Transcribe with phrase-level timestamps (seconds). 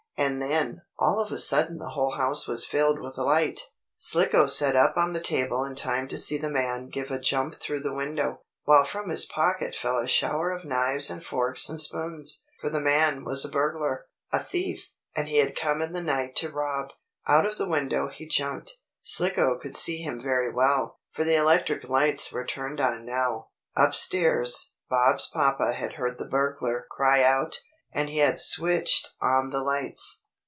[0.17, 3.59] And then, all of a sudden the whole house was filled with light.
[3.97, 7.55] Slicko sat up on the table in time to see the man give a jump
[7.55, 11.81] through the window, while from his pocket fell a shower of knives and forks and
[11.81, 12.43] spoons.
[12.59, 16.35] For the man was a burglar a thief and he had come in the night
[16.35, 16.89] to rob.
[17.27, 18.73] Out of the window he jumped.
[19.01, 23.47] Slicko could see him very well, for the electric lights were turned on now.
[23.75, 27.61] Up stairs Bob's papa had heard the burglar cry out,
[27.93, 30.23] and he had switched on the lights.